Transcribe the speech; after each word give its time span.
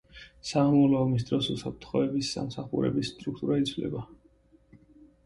სამამულო 0.51 1.01
ომის 1.07 1.25
დროს 1.27 1.49
უსაფრთხოების 1.55 2.31
სამსახურების 2.37 3.13
სტრუქტურა 3.13 3.59
იცვლება. 3.65 4.03